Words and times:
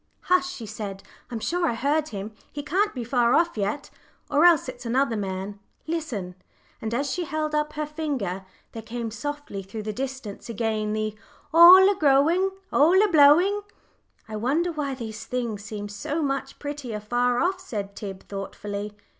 "Hush!" 0.21 0.51
she 0.51 0.65
said; 0.65 1.03
"I'm 1.29 1.39
sure 1.39 1.67
I 1.67 1.75
heard 1.75 2.07
him. 2.07 2.31
He 2.51 2.63
can't 2.63 2.91
be 2.95 3.03
far 3.03 3.35
off 3.35 3.55
yet, 3.55 3.91
or 4.31 4.45
else 4.45 4.67
it's 4.67 4.83
another 4.83 5.15
man. 5.15 5.59
Listen." 5.85 6.33
And 6.81 6.91
as 6.91 7.11
she 7.13 7.25
held 7.25 7.53
up 7.53 7.73
her 7.73 7.85
finger 7.85 8.43
there 8.71 8.81
came 8.81 9.11
softly 9.11 9.61
through 9.61 9.83
the 9.83 9.93
distance 9.93 10.49
again 10.49 10.93
the 10.93 11.15
"All 11.53 11.87
a 11.87 11.93
growing, 11.93 12.49
all 12.73 12.99
a 13.03 13.07
blowing." 13.09 13.61
"I 14.27 14.37
wonder 14.37 14.71
why 14.71 14.95
things 14.95 15.63
seem 15.63 15.87
so 15.87 16.23
much 16.23 16.57
prettier 16.57 16.99
far 16.99 17.37
off," 17.39 17.59
said 17.59 17.95
Tib, 17.95 18.23
thoughtfully. 18.27 18.93